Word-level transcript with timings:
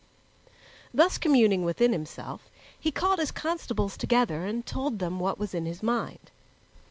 Thus 0.91 1.19
communing 1.19 1.63
within 1.63 1.91
himself, 1.93 2.49
he 2.79 2.89
called 2.91 3.19
his 3.19 3.29
constables 3.29 3.95
together 3.95 4.45
and 4.47 4.65
told 4.65 4.97
them 4.97 5.19
what 5.19 5.37
was 5.37 5.53
in 5.53 5.67
his 5.67 5.83
mind. 5.83 6.31